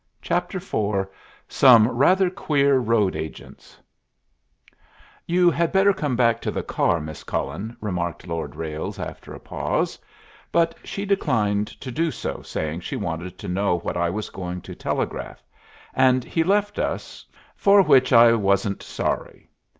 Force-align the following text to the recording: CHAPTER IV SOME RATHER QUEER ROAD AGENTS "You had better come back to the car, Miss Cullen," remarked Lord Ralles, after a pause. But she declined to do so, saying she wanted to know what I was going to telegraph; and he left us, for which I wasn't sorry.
CHAPTER 0.23 0.57
IV 0.57 1.09
SOME 1.47 1.87
RATHER 1.87 2.31
QUEER 2.31 2.79
ROAD 2.79 3.15
AGENTS 3.15 3.77
"You 5.27 5.51
had 5.51 5.71
better 5.71 5.93
come 5.93 6.15
back 6.15 6.41
to 6.41 6.49
the 6.49 6.63
car, 6.63 6.99
Miss 6.99 7.23
Cullen," 7.23 7.77
remarked 7.79 8.25
Lord 8.25 8.55
Ralles, 8.55 8.97
after 8.97 9.31
a 9.35 9.39
pause. 9.39 9.99
But 10.51 10.73
she 10.83 11.05
declined 11.05 11.67
to 11.79 11.91
do 11.91 12.09
so, 12.09 12.41
saying 12.41 12.79
she 12.79 12.95
wanted 12.95 13.37
to 13.37 13.47
know 13.47 13.77
what 13.77 13.95
I 13.95 14.09
was 14.09 14.31
going 14.31 14.61
to 14.61 14.73
telegraph; 14.73 15.43
and 15.93 16.23
he 16.23 16.43
left 16.43 16.79
us, 16.79 17.23
for 17.55 17.83
which 17.83 18.11
I 18.11 18.33
wasn't 18.33 18.81
sorry. 18.81 19.51